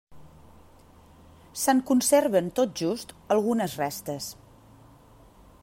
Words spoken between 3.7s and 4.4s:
restes.